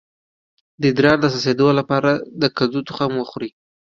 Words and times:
د 0.79 0.81
ادرار 0.91 1.17
د 1.21 1.25
څڅیدو 1.33 1.67
لپاره 1.79 2.11
د 2.41 2.43
کدو 2.57 2.79
تخم 2.87 3.11
وخورئ 3.17 3.51